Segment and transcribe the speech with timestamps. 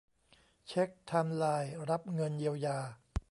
[0.67, 2.77] เช็กไทม์ไลน์รับเงินเยียวยา